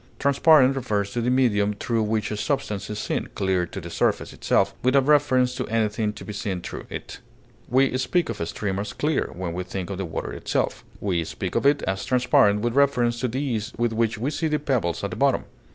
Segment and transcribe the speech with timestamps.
[0.17, 4.33] Transparent refers to the medium through which a substance is seen, clear to the substance
[4.33, 7.19] itself, without reference to anything to be seen through it;
[7.69, 11.23] we speak of a stream as clear when we think of the water itself; we
[11.23, 14.57] speak of it as transparent with reference to the ease with which we see the
[14.57, 15.43] pebbles at the bottom.